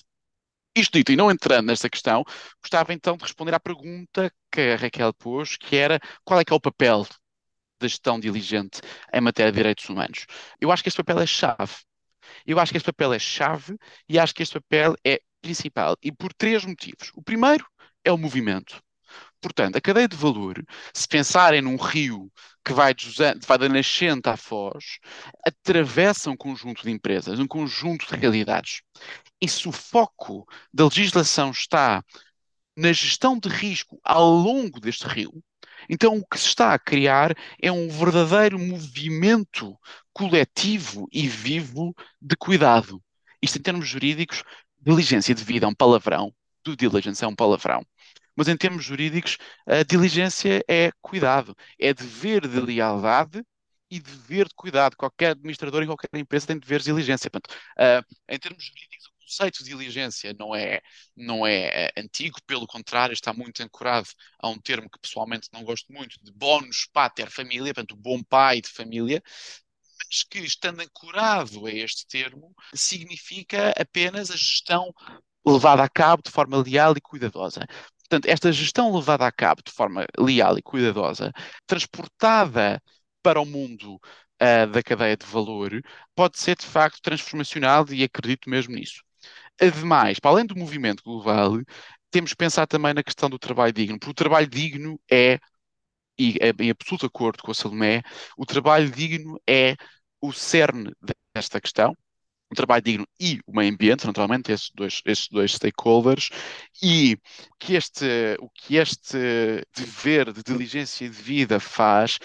[0.75, 2.25] Isto dito, e não entrando nesta questão,
[2.63, 6.53] gostava então de responder à pergunta que a Raquel pôs, que era qual é que
[6.53, 7.07] é o papel
[7.83, 8.81] da gestão diligente
[9.13, 10.27] em matéria de direitos humanos.
[10.61, 11.75] Eu acho que este papel é chave.
[12.47, 13.77] Eu acho que este papel é chave
[14.09, 15.97] e acho que este papel é principal.
[16.03, 17.11] E por três motivos.
[17.15, 17.67] O primeiro
[18.05, 18.81] é o movimento.
[19.41, 20.65] Portanto, a cadeia de valor,
[20.95, 22.33] se pensarem num rio
[22.65, 22.95] que vai,
[23.45, 24.99] vai da nascente à foz,
[25.45, 28.83] atravessa um conjunto de empresas, um conjunto de realidades.
[29.41, 32.03] E se o foco da legislação está
[32.77, 35.43] na gestão de risco ao longo deste rio,
[35.93, 39.79] então o que se está a criar é um verdadeiro movimento
[40.13, 43.03] coletivo e vivo de cuidado.
[43.43, 44.43] Isto, em termos jurídicos,
[44.81, 47.85] diligência de vida é um palavrão, due diligence é um palavrão.
[48.37, 53.43] mas em termos jurídicos, a diligência é cuidado, é dever de lealdade
[53.91, 54.97] e dever de cuidado.
[54.97, 57.31] Qualquer administrador em qualquer empresa tem deveres de diligência.
[57.31, 60.81] Portanto, uh, em termos jurídicos, conceito de diligência não é,
[61.17, 64.09] não é uh, antigo, pelo contrário, está muito ancorado
[64.39, 68.61] a um termo que pessoalmente não gosto muito, de bonus pater família, portanto, bom pai
[68.61, 69.23] de família,
[70.11, 74.93] mas que, estando ancorado a este termo, significa apenas a gestão
[75.47, 77.67] levada a cabo de forma leal e cuidadosa.
[77.99, 81.33] Portanto, esta gestão levada a cabo de forma leal e cuidadosa,
[81.67, 82.83] transportada
[83.23, 85.71] para o mundo uh, da cadeia de valor
[86.15, 89.03] pode ser de facto transformacional e acredito mesmo nisso.
[89.61, 91.59] Ademais, para além do movimento global,
[92.11, 95.39] temos que pensar também na questão do trabalho digno, porque o trabalho digno é,
[96.19, 98.03] e é em absoluto acordo com a Salomé,
[98.37, 99.77] o trabalho digno é
[100.21, 100.93] o cerne
[101.35, 101.97] desta questão,
[102.51, 106.31] um trabalho digno e o meio ambiente, naturalmente, esses dois, esses dois stakeholders,
[106.83, 107.17] e
[107.59, 109.19] que este, o que este
[109.75, 112.19] dever de diligência de vida faz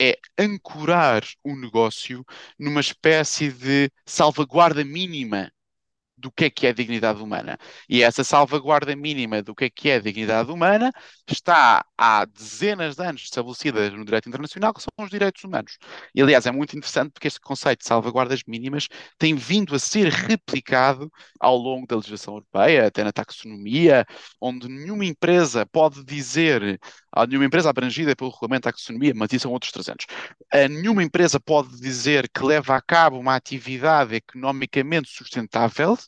[0.00, 2.24] é ancorar o negócio
[2.58, 5.50] numa espécie de salvaguarda mínima
[6.22, 7.58] do que é que é dignidade humana.
[7.88, 10.92] E essa salvaguarda mínima do que é que é dignidade humana
[11.28, 15.76] está há dezenas de anos estabelecida no direito internacional, que são os direitos humanos.
[16.14, 18.86] E, aliás, é muito interessante porque este conceito de salvaguardas mínimas
[19.18, 24.06] tem vindo a ser replicado ao longo da legislação europeia, até na taxonomia,
[24.40, 26.78] onde nenhuma empresa pode dizer,
[27.28, 30.06] nenhuma empresa abrangida pelo regulamento da taxonomia, mas isso são outros 300,
[30.70, 35.98] nenhuma empresa pode dizer que leva a cabo uma atividade economicamente sustentável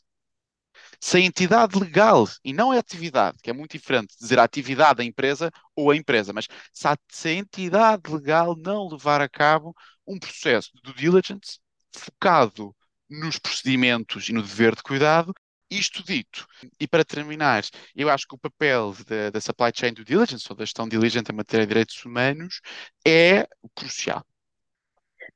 [0.99, 4.97] se a entidade legal, e não é atividade, que é muito diferente dizer a atividade
[4.97, 9.29] da empresa ou a empresa, mas se a, se a entidade legal não levar a
[9.29, 9.75] cabo
[10.07, 11.59] um processo de due diligence
[11.95, 12.75] focado
[13.09, 15.33] nos procedimentos e no dever de cuidado,
[15.69, 16.47] isto dito,
[16.79, 17.63] e para terminar,
[17.95, 18.95] eu acho que o papel
[19.33, 22.61] da supply chain due diligence, ou da gestão diligente em matéria de direitos humanos,
[23.05, 24.23] é crucial.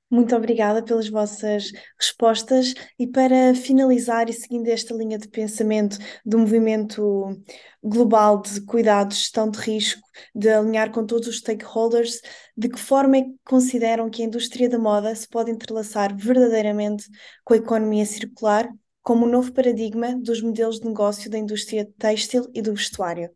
[0.09, 6.39] Muito obrigada pelas vossas respostas e para finalizar e seguindo esta linha de pensamento do
[6.39, 7.39] movimento
[7.83, 10.01] global de cuidados, gestão de risco,
[10.33, 12.21] de alinhar com todos os stakeholders,
[12.57, 17.05] de que forma é que consideram que a indústria da moda se pode entrelaçar verdadeiramente
[17.43, 18.67] com a economia circular
[19.01, 23.29] como um novo paradigma dos modelos de negócio da indústria têxtil e do vestuário?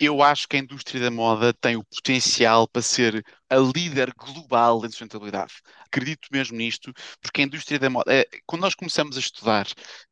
[0.00, 4.80] Eu acho que a indústria da moda tem o potencial para ser a líder global
[4.80, 5.54] da sustentabilidade.
[5.86, 9.66] Acredito mesmo nisto, porque a indústria da moda, é, quando nós começamos a estudar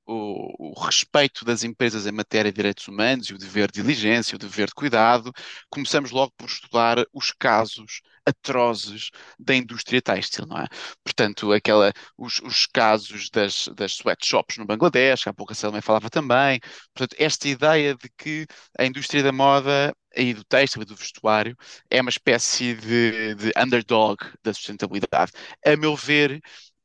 [0.07, 4.37] o, o, respeito das empresas em matéria de direitos humanos e o dever de diligência,
[4.37, 5.33] o dever de cuidado,
[5.71, 10.67] começamos logo por estudar os casos atrozes da indústria têxtil, não é?
[11.05, 16.09] Portanto, aquela, os, os casos das, das sweatshops no Bangladesh, há pouco a Selma falava
[16.11, 16.61] também,
[16.95, 18.47] portanto, esta ideia de que
[18.79, 21.57] a indústria da moda e do têxtil e do vestuário
[21.91, 25.33] é uma espécie de, de underdog da sustentabilidade.
[25.65, 26.41] A meu ver,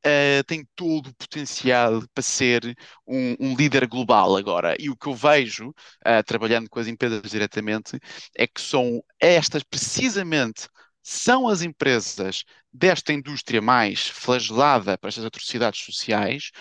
[0.06, 4.76] Uh, tem todo o potencial para ser um, um, líder global agora.
[4.80, 8.00] E o que eu vejo, uh, trabalhando com as empresas diretamente,
[8.38, 10.70] é que são estas, precisamente,
[11.04, 16.52] são as empresas desta indústria mais flagelada para estas atrocidades sociais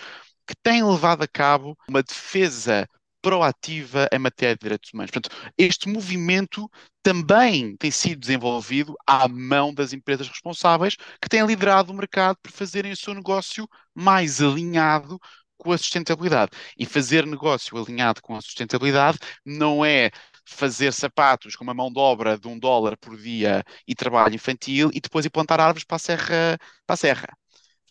[0.47, 2.87] que têm levado a cabo uma defesa
[3.21, 5.11] proativa em matéria de direitos humanos.
[5.11, 6.69] Portanto, este movimento
[7.03, 12.51] também tem sido desenvolvido à mão das empresas responsáveis que têm liderado o mercado para
[12.51, 15.19] fazerem o seu negócio mais alinhado
[15.57, 16.51] com a sustentabilidade.
[16.77, 20.11] E fazer negócio alinhado com a sustentabilidade não é
[20.45, 24.89] fazer sapatos com uma mão de obra de um dólar por dia e trabalho infantil
[24.93, 26.57] e depois ir plantar árvores para a serra.
[26.85, 27.37] Para a serra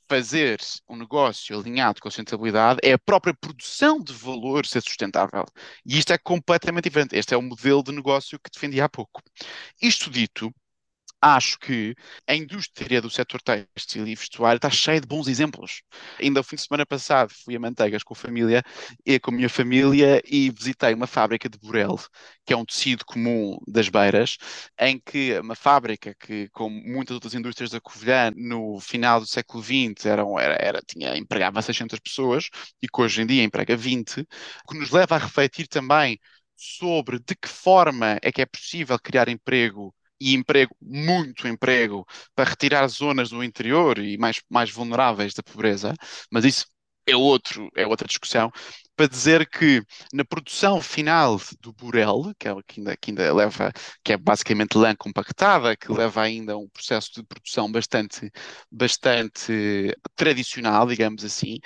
[0.09, 5.45] fazer um negócio alinhado com a sustentabilidade é a própria produção de valor ser sustentável.
[5.85, 7.17] E isto é completamente diferente.
[7.17, 9.23] Este é o modelo de negócio que defendi há pouco.
[9.81, 10.53] Isto dito,
[11.35, 11.95] acho que
[12.27, 15.83] a indústria do setor têxtil e vestuário está cheia de bons exemplos.
[16.21, 18.63] Ainda o fim de semana passado fui a Manteigas com a família
[19.05, 21.99] e com a minha família e visitei uma fábrica de burel,
[22.45, 24.37] que é um tecido comum das beiras,
[24.79, 29.63] em que uma fábrica que, como muitas outras indústrias da Covilhã, no final do século
[29.63, 32.49] XX era, era, era, tinha, empregava 600 pessoas
[32.81, 34.25] e que hoje em dia emprega 20,
[34.69, 36.19] que nos leva a refletir também
[36.57, 42.51] sobre de que forma é que é possível criar emprego e emprego, muito emprego, para
[42.51, 45.95] retirar zonas do interior e mais, mais vulneráveis da pobreza,
[46.31, 46.67] mas isso
[47.07, 48.51] é, outro, é outra discussão,
[48.97, 53.73] para dizer que na produção final do burel, que, é, que, ainda, que ainda leva,
[54.03, 58.31] que é basicamente lã compactada, que leva ainda um processo de produção bastante,
[58.71, 61.59] bastante tradicional, digamos assim,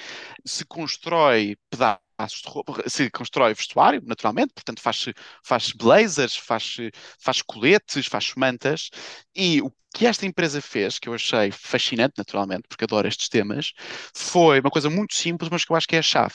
[0.44, 5.06] se constrói pedaços de roupa, se constrói vestuário, naturalmente, portanto faz,
[5.44, 6.76] faz blazers, faz,
[7.18, 8.90] faz coletes, faz mantas,
[9.34, 13.72] e o que esta empresa fez, que eu achei fascinante, naturalmente, porque adoro estes temas,
[14.14, 16.34] foi uma coisa muito simples, mas que eu acho que é a chave.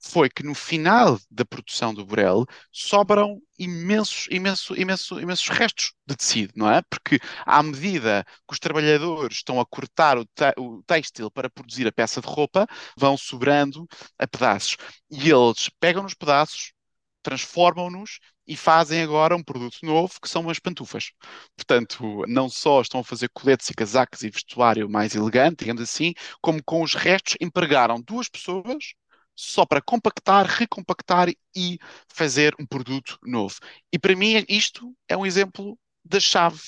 [0.00, 6.16] Foi que no final da produção do Burel sobram imensos, imenso, imenso, imensos restos de
[6.16, 6.82] tecido, não é?
[6.82, 10.26] Porque à medida que os trabalhadores estão a cortar o,
[10.58, 13.86] o têxtil para produzir a peça de roupa, vão sobrando
[14.18, 14.76] a pedaços.
[15.10, 16.72] E eles pegam nos pedaços,
[17.22, 21.12] transformam-nos e fazem agora um produto novo que são as pantufas.
[21.56, 26.12] Portanto, não só estão a fazer coletes e casacos e vestuário mais elegante, digamos assim,
[26.40, 28.94] como com os restos empregaram duas pessoas
[29.36, 33.56] só para compactar, recompactar e fazer um produto novo.
[33.92, 36.60] E para mim isto é um exemplo da chave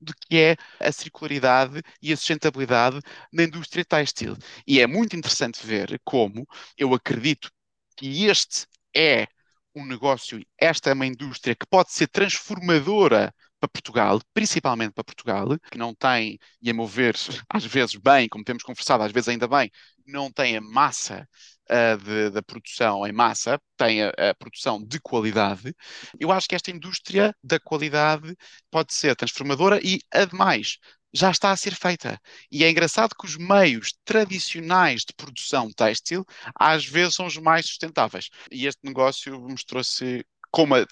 [0.00, 3.00] do que é a circularidade e a sustentabilidade
[3.32, 4.36] na indústria têxtil.
[4.66, 7.50] E é muito interessante ver como eu acredito
[7.96, 9.26] que este é
[9.74, 15.58] um negócio, esta é uma indústria que pode ser transformadora para Portugal, principalmente para Portugal,
[15.70, 17.16] que não tem, e a meu ver,
[17.48, 19.70] às vezes bem, como temos conversado, às vezes ainda bem,
[20.06, 21.28] não tem a massa
[21.70, 25.74] uh, da produção em massa, tem a, a, produção de qualidade.
[26.18, 28.36] Eu acho que esta indústria da qualidade
[28.70, 30.78] pode ser transformadora e, ademais,
[31.12, 32.20] já está a ser feita.
[32.50, 36.24] E é engraçado que os meios tradicionais de produção têxtil
[36.58, 38.28] às vezes são os mais sustentáveis.
[38.50, 40.86] E este negócio mostrou-se como uma,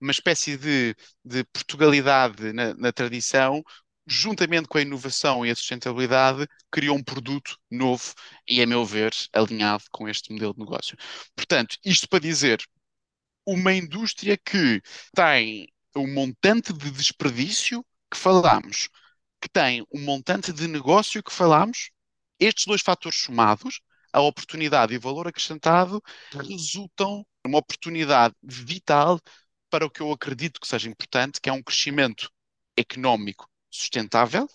[0.00, 3.62] uma espécie de, de Portugalidade na, na tradição,
[4.06, 8.14] juntamente com a inovação e a sustentabilidade, criou um produto novo
[8.46, 10.96] e, a meu ver, alinhado com este modelo de negócio.
[11.34, 12.62] Portanto, isto para dizer,
[13.46, 14.80] uma indústria que
[15.14, 18.88] tem um montante de desperdício que falamos,
[19.40, 21.90] que tem um montante de negócio que falamos,
[22.38, 23.80] estes dois fatores somados,
[24.12, 29.20] a oportunidade e o valor acrescentado, resultam numa oportunidade vital
[29.70, 32.30] para o que eu acredito que seja importante, que é um crescimento
[32.76, 34.46] económico sustentável,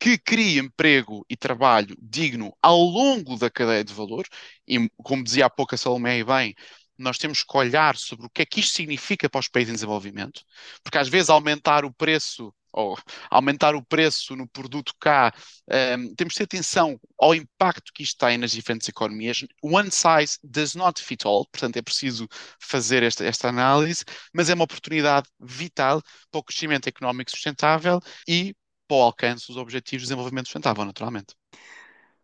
[0.00, 4.26] que crie emprego e trabalho digno ao longo da cadeia de valor,
[4.66, 6.54] e como dizia há pouco a Salomé e bem,
[6.98, 9.74] nós temos que olhar sobre o que é que isto significa para os países em
[9.74, 10.42] desenvolvimento,
[10.82, 12.98] porque às vezes aumentar o preço ou
[13.30, 15.32] aumentar o preço no produto cá,
[15.68, 19.44] um, ehm, temos de ter atenção ao impacto que isto tem nas diferentes economias.
[19.62, 22.26] One size does not fit all, portanto é preciso
[22.60, 24.04] fazer esta, esta análise,
[24.34, 28.54] mas é uma oportunidade vital para o crescimento económico sustentável e
[28.88, 31.34] para o alcance dos objetivos de desenvolvimento sustentável, naturalmente.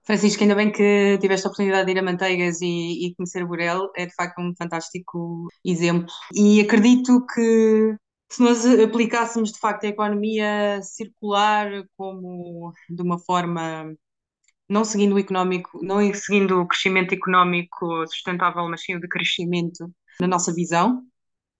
[0.05, 3.47] Francisco, ainda bem que tiveste a oportunidade de ir a Manteigas e, e conhecer o
[3.47, 6.13] Burel, é de facto um fantástico exemplo.
[6.35, 7.95] E acredito que
[8.29, 13.95] se nós aplicássemos de facto a economia circular como de uma forma
[14.69, 19.91] não seguindo o económico, não seguindo o crescimento económico sustentável, mas sim o de crescimento
[20.21, 21.03] na nossa visão,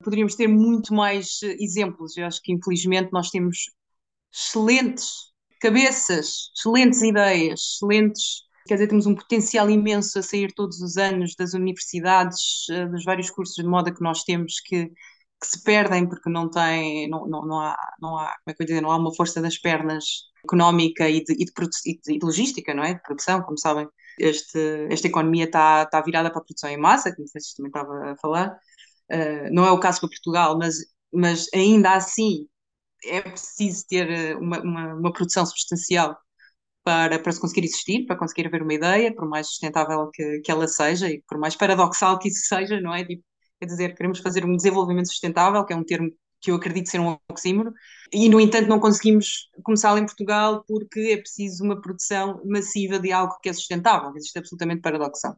[0.03, 2.17] poderíamos ter muito mais exemplos.
[2.17, 3.71] Eu acho que infelizmente nós temos
[4.33, 8.43] excelentes cabeças, excelentes ideias, excelentes.
[8.67, 13.03] Quer dizer, temos um potencial imenso a sair todos os anos das universidades, eh, dos
[13.05, 14.93] vários cursos de moda que nós temos que,
[15.41, 18.63] que se perdem porque não tem, não, não, não, há, não há, como é que
[18.63, 20.05] eu dizer, não há uma força das pernas
[20.45, 21.53] económica e de, e de,
[22.15, 22.95] e de logística, não é?
[22.95, 23.89] De produção, como sabem.
[24.19, 24.59] Este,
[24.91, 28.17] esta economia está, está virada para a produção em massa, como vocês também estava a
[28.17, 28.59] falar.
[29.11, 30.77] Uh, não é o caso para Portugal, mas,
[31.13, 32.47] mas ainda assim
[33.05, 36.17] é preciso ter eh, uma, uma, uma, produção substancial
[36.85, 40.51] para, para se conseguir existir, para conseguir haver uma ideia, por mais sustentável que, que
[40.51, 43.05] ela seja e por mais paradoxal que isso seja, não é?
[43.05, 43.25] Tipo,
[43.59, 47.01] quer dizer, queremos fazer um desenvolvimento sustentável, que é um termo que eu acredito ser
[47.01, 47.73] um oxímoro,
[48.13, 53.11] e no entanto não conseguimos começá-lo em Portugal porque é preciso uma produção massiva de
[53.11, 55.37] algo que é sustentável, isto é absolutamente paradoxal.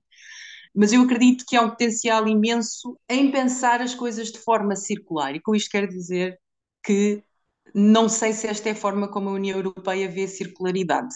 [0.74, 5.34] Mas eu acredito que há um potencial imenso em pensar as coisas de forma circular,
[5.34, 6.38] e com isto quero dizer
[6.84, 7.22] que
[7.74, 11.14] não sei se esta é a forma como a União Europeia vê a circularidade.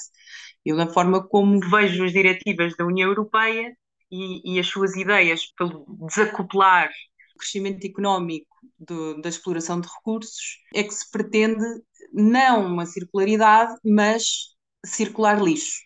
[0.64, 3.76] Eu, da forma como vejo as diretivas da União Europeia
[4.14, 6.90] e, e as suas ideias pelo desacoplar
[7.34, 8.46] o crescimento económico
[8.78, 11.64] do, da exploração de recursos, é que se pretende
[12.12, 14.54] não uma circularidade, mas
[14.86, 15.82] circular lixo.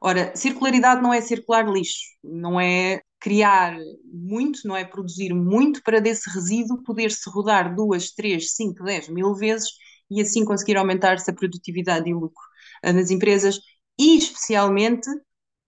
[0.00, 6.00] Ora, circularidade não é circular lixo, não é criar muito, não é produzir muito para
[6.00, 9.68] desse resíduo poder-se rodar duas, três, cinco, dez mil vezes
[10.10, 12.42] e assim conseguir aumentar-se a produtividade e o lucro
[12.84, 13.60] uh, nas empresas
[13.98, 15.08] e especialmente,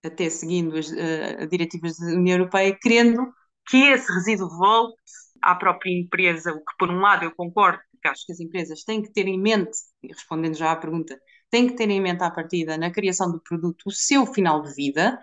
[0.04, 3.32] até seguindo as uh, diretivas da União Europeia, querendo
[3.68, 4.96] que esse resíduo volte
[5.42, 8.84] à própria empresa, o que por um lado eu concordo, porque acho que as empresas
[8.84, 9.72] têm que ter em mente,
[10.02, 11.18] respondendo já à pergunta,
[11.50, 14.74] têm que ter em mente à partida na criação do produto o seu final de
[14.74, 15.18] vida,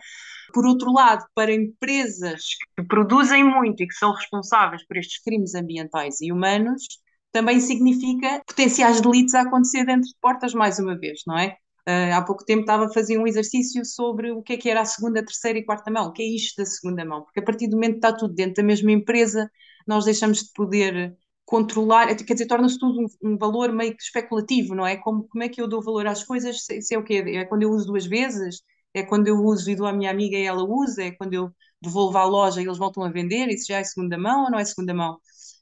[0.53, 2.41] Por outro lado, para empresas
[2.75, 6.83] que produzem muito e que são responsáveis por estes crimes ambientais e humanos,
[7.31, 11.55] também significa potenciais delitos a acontecer dentro de portas, mais uma vez, não é?
[11.87, 14.81] Uh, há pouco tempo estava a fazer um exercício sobre o que é que era
[14.81, 17.43] a segunda, terceira e quarta mão, o que é isto da segunda mão, porque a
[17.43, 19.49] partir do momento que está tudo dentro da mesma empresa,
[19.87, 21.17] nós deixamos de poder
[21.49, 24.97] controlar, quer dizer, torna-se tudo um, um, valor meio que especulativo, não é?
[24.97, 26.63] Como, como é que eu dou valor às coisas?
[26.63, 27.23] Se é o quê?
[27.25, 28.61] É quando eu uso duas vezes?
[28.93, 31.03] É quando eu uso e dou à minha amiga e ela usa?
[31.05, 31.49] É quando eu
[31.81, 33.47] devolvo à loja e eles voltam a vender?
[33.47, 35.17] Isso já é segunda mão ou não é segunda mão?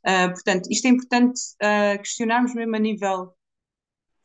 [0.05, 3.33] Uh, portanto, isto é importante uh, questionarmos mesmo a nível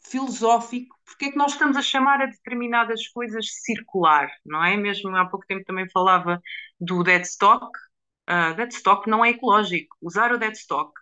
[0.07, 4.77] filosófico, porque é que nós estamos a chamar a determinadas coisas circular, não é?
[4.77, 6.41] Mesmo há pouco tempo também falava
[6.81, 7.67] do dead stock.
[8.29, 9.97] Uh, dead stock não é ecológico.
[10.01, 10.93] Usar o dead stock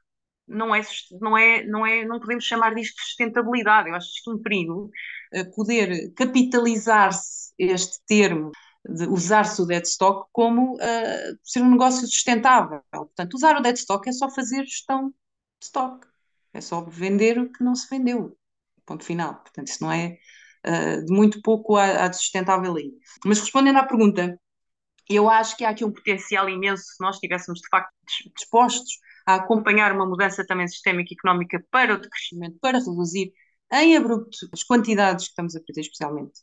[0.46, 0.82] não é,
[1.20, 3.88] não é, não é, não podemos chamar disto de sustentabilidade.
[3.88, 4.90] Eu acho isto um perigo,
[5.34, 8.50] uh, poder capitalizar-se este termo
[8.88, 12.82] de usar-se o dead stock como uh, ser um negócio sustentável.
[12.90, 16.06] Portanto, usar o dead stock é só fazer gestão de stock.
[16.52, 18.36] É só vender o que não se vendeu.
[18.90, 19.36] Ponto final.
[19.36, 20.18] Portanto, isso não é
[20.66, 22.90] uh, de muito pouco a, a sustentável aí.
[23.24, 24.36] Mas respondendo à pergunta,
[25.08, 27.94] eu acho que há aqui um potencial imenso se nós estivéssemos de facto
[28.36, 33.32] dispostos a acompanhar uma mudança também sistémica e económica para o decrescimento, para reduzir
[33.72, 36.40] em abrupto as quantidades que estamos a perder, especialmente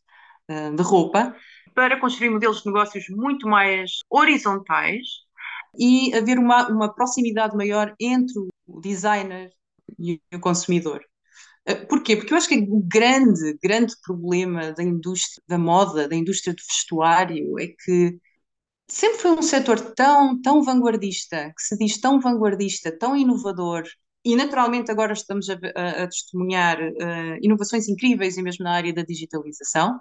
[0.50, 1.36] uh, de roupa,
[1.76, 5.06] para construir modelos de negócios muito mais horizontais
[5.78, 9.52] e haver uma, uma proximidade maior entre o designer
[10.00, 11.04] e o consumidor.
[11.68, 12.16] Eh, porquê?
[12.16, 16.64] Porque eu acho que o grande, grande problema da indústria da moda, da indústria do
[16.64, 18.18] vestuário, é que
[18.88, 23.84] sempre foi um setor tão, tão vanguardista, que se diz tão vanguardista, tão inovador,
[24.26, 28.94] e naturalmente agora estamos a, a, a testemunhar uh, inovações incríveis e mesmo na área
[28.94, 30.00] da digitalização,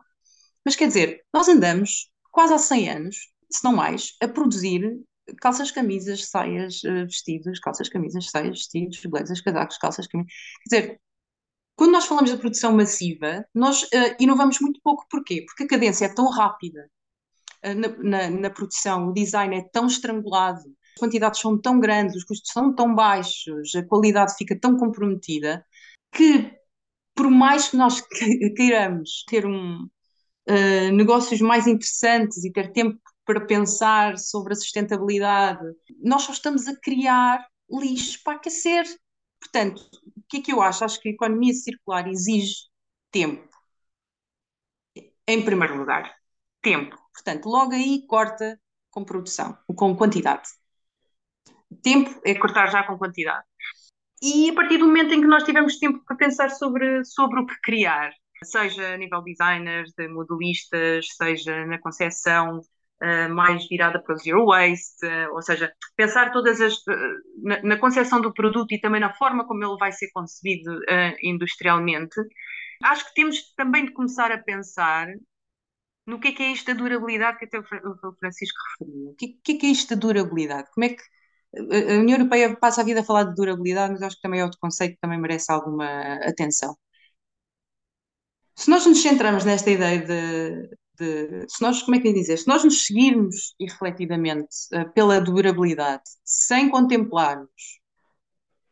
[0.64, 3.16] mas quer dizer, nós andamos quase há 100 anos,
[3.50, 4.98] se não mais, a produzir
[5.40, 10.32] calças, camisas, saias, uh, vestidos, calças, camisas, saias, vestidos, blazers, casacos, calças, camisas.
[10.68, 11.00] Quer dizer,
[11.76, 15.06] quando nós falamos da produção massiva, nós uh, inovamos muito pouco.
[15.10, 15.44] Porquê?
[15.46, 16.90] Porque a cadência é tão rápida
[17.64, 22.16] uh, na, na, na, produção, o design é tão estrangulado, as quantidades são tão grandes,
[22.16, 25.64] os custos são tão baixos, a qualidade fica tão comprometida,
[26.12, 26.50] que
[27.14, 28.00] por mais que nós
[28.56, 35.64] queiramos ter um, uh, negócios mais interessantes e ter tempo para pensar sobre a sustentabilidade,
[36.02, 38.84] nós só estamos a criar lixo para aquecer.
[39.40, 39.82] Portanto,
[40.28, 40.84] que é que eu acho?
[40.84, 42.54] Acho que a economia circular exige
[43.10, 43.48] tempo.
[45.26, 46.14] Em primeiro lugar,
[46.62, 46.96] tempo.
[47.12, 48.60] Portanto, logo aí corta
[48.90, 50.48] com produção, com quantidade.
[51.82, 53.44] Tempo é cortar já com quantidade.
[54.22, 57.46] E a partir do momento em que nós tivemos tempo para pensar sobre, sobre o
[57.46, 58.12] que criar,
[58.44, 62.60] seja a nível designers, de modelistas, seja na concepção
[63.02, 66.92] uh, mais virada para o zero waste, uh, ou seja, pensar todas as uh,
[67.42, 70.78] na, na concepção do produto e também na forma como ele vai ser concebido
[71.22, 72.16] industrialmente.
[72.82, 75.08] Acho que temos também de começar a pensar
[76.06, 77.64] no que é que é isto da durabilidade que até o
[78.18, 79.10] Francisco referiu.
[79.10, 80.68] O que, que é que é isto da durabilidade?
[80.72, 81.02] Como é que
[81.56, 84.44] a União Europeia passa a vida a falar de durabilidade, mas acho que também é
[84.44, 85.86] outro conceito que também merece alguma
[86.22, 86.76] atenção.
[88.54, 90.68] Se nós nos centramos nesta ideia de,
[90.98, 96.02] de, se nós, como é que dizer, se nós nos seguirmos irrefletidamente uh, pela durabilidade,
[96.24, 97.80] sem contemplarmos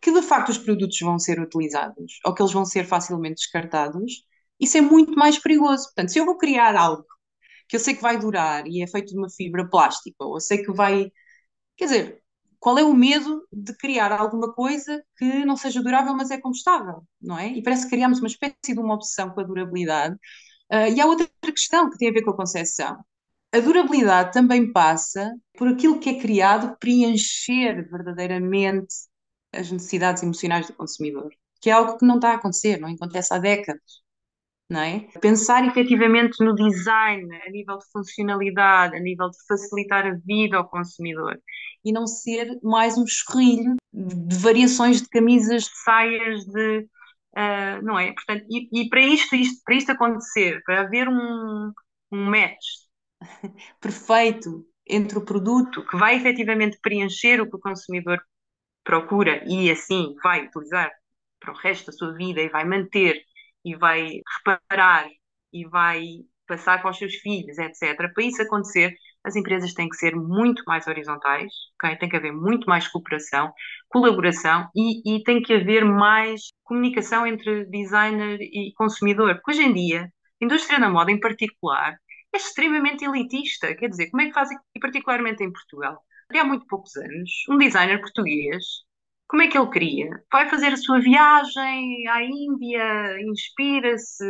[0.01, 4.25] que de facto os produtos vão ser utilizados ou que eles vão ser facilmente descartados,
[4.61, 5.85] isso é muito mais perigoso.
[5.85, 7.07] Portanto, se eu vou criar algo
[7.69, 10.41] que eu sei que vai durar e é feito de uma fibra plástica, ou eu
[10.41, 11.11] sei que vai.
[11.77, 12.23] Quer dizer,
[12.61, 17.03] qual é o medo de criar alguma coisa que não seja durável, mas é combustável,
[17.21, 17.49] não é?
[17.49, 20.17] E parece que criamos uma espécie de uma obsessão com a durabilidade
[20.73, 23.05] Uh, e há outra questão que tem a ver com a concepção.
[23.53, 28.95] A durabilidade também passa por aquilo que é criado preencher verdadeiramente
[29.53, 33.33] as necessidades emocionais do consumidor, que é algo que não está a acontecer, não acontece
[33.33, 34.05] há décadas.
[34.69, 35.01] Não é?
[35.21, 40.69] Pensar efetivamente no design a nível de funcionalidade, a nível de facilitar a vida ao
[40.69, 41.39] consumidor
[41.85, 46.89] e não ser mais um chorrilho de variações de camisas, de saias, de
[47.37, 48.13] Uh, não é?
[48.13, 51.73] Portanto, e, e, para, isto, isto, para isto acontecer, para haver um,
[52.13, 52.65] um match
[53.81, 58.23] perfeito entre o produto que vai efetivamente preencher o que o consumidor
[58.85, 60.93] procura e assim vai utilizar
[61.41, 63.21] para o resto da sua vida e vai manter
[63.65, 65.09] e vai reparar
[65.53, 66.05] e vai
[66.47, 67.97] passar para os seus filhos, etc.
[67.97, 71.97] Para isso acontecer, as empresas têm que ser muito mais horizontais, okay?
[71.97, 73.53] tem que haver muito mais cooperação,
[73.95, 79.37] colaboração e, e tem que haver mais comunicação entre designer e consumidor.
[79.37, 81.97] Porque hoje em dia, a indústria da moda em particular
[82.35, 83.73] é extremamente elitista.
[83.77, 86.03] Quer dizer, como é que faz, e particularmente em Portugal?
[86.29, 88.65] Até há muito poucos anos, um designer português,
[89.29, 90.11] como é que ele queria?
[90.33, 94.25] Vai fazer a sua viagem à Índia, inspira-se,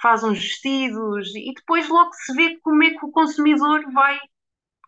[0.00, 4.18] faz uns vestidos e depois logo se vê como é que o consumidor vai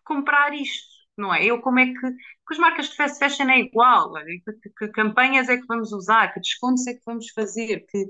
[0.03, 1.45] comprar isto, não é?
[1.45, 5.49] Eu como é que, que as marcas de fast fashion é igual, que, que, campanhas
[5.49, 8.09] é que vamos usar, que descontos é que vamos fazer, que,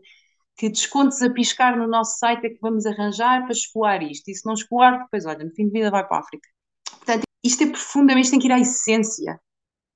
[0.57, 4.29] que descontos a piscar no nosso site é que vamos arranjar para escoar isto.
[4.29, 6.47] E se não escoar, depois, olha, no fim de vida vai para a África.
[6.89, 9.39] Portanto, isto é profundamente, tem que ir à essência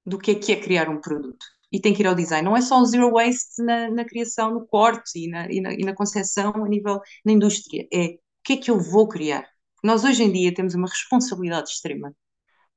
[0.06, 1.46] do que é que é criar um produto.
[1.72, 2.44] E tem que ir ao design.
[2.44, 5.74] Não é só o zero waste na, na criação, no corte e na, e na,
[5.74, 7.88] e na concepção a nível na indústria.
[7.94, 9.48] É o que é que eu vou criar.
[9.84, 12.14] Nós hoje em dia temos uma responsabilidade extrema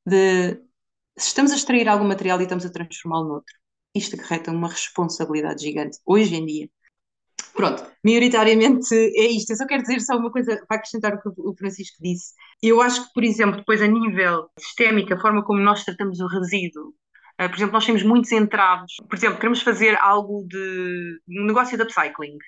[0.06, 0.54] de
[1.16, 3.54] se estamos a extrair algum material e estamos a transformá-lo noutro.
[3.94, 6.68] Isto acarreta uma responsabilidade gigante, hoje em dia.
[7.54, 9.50] Pronto, maioritariamente é isto.
[9.50, 12.32] Eu só quero dizer só uma coisa para acrescentar o que o Francisco disse.
[12.62, 16.26] Eu acho que, por exemplo, depois a nível sistémico, a forma como nós tratamos o
[16.26, 16.88] resíduo,
[17.40, 18.94] uh, por exemplo, nós temos muitos entraves.
[19.08, 22.38] Por exemplo, queremos fazer algo de um negócio de upcycling.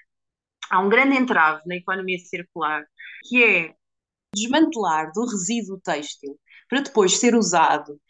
[0.71, 2.83] Há um grande entrave na economia circular,
[3.29, 3.75] que é
[4.35, 6.39] desmantelar do resíduo têxtil
[6.75, 8.01] para depois ser usado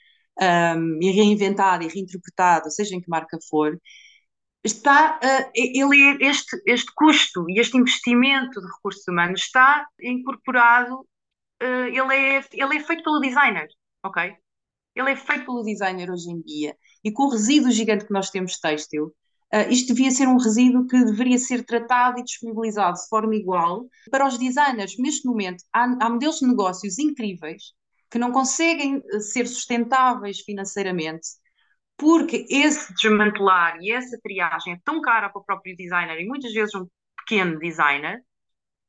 [0.40, 3.78] um, e reinventado e reinterpretado, seja em que marca for,
[4.64, 11.00] está uh, ele é este este custo e este investimento de recursos humanos está incorporado
[11.62, 13.68] uh, ele é ele é feito pelo designer
[14.02, 14.34] ok?
[14.94, 16.76] Ele é feito pelo designer hoje em dia.
[17.02, 19.06] E com o resíduo gigante que nós temos têxtil
[19.54, 23.86] uh, isto devia ser um resíduo que deveria ser tratado e disponibilizado de forma igual
[24.10, 24.96] para os designers.
[24.98, 27.74] Neste momento há, há modelos de negócios incríveis
[28.14, 31.30] que não conseguem ser sustentáveis financeiramente
[31.96, 36.52] porque esse desmantelar e essa triagem é tão cara para o próprio designer e muitas
[36.52, 36.86] vezes um
[37.18, 38.22] pequeno designer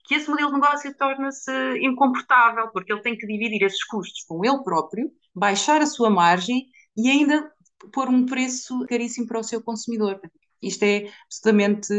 [0.03, 4.45] que esse modelo de negócio torna-se incomportável, porque ele tem que dividir esses custos com
[4.45, 7.51] ele próprio, baixar a sua margem e ainda
[7.91, 10.21] pôr um preço caríssimo para o seu consumidor.
[10.61, 11.91] Isto é absolutamente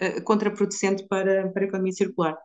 [0.00, 2.36] uh, contraproducente para, para a economia circular.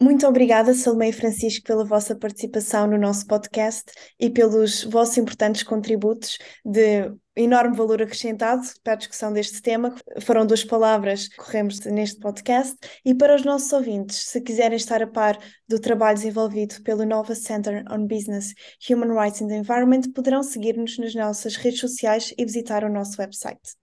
[0.00, 5.64] Muito obrigada, Salomé e Francisco, pela vossa participação no nosso podcast e pelos vossos importantes
[5.64, 9.92] contributos de enorme valor acrescentado para a discussão deste tema.
[10.20, 12.76] Foram duas palavras que corremos neste podcast.
[13.04, 15.36] E para os nossos ouvintes, se quiserem estar a par
[15.68, 18.54] do trabalho desenvolvido pelo Nova Center on Business,
[18.88, 23.20] Human Rights and the Environment, poderão seguir-nos nas nossas redes sociais e visitar o nosso
[23.20, 23.76] website.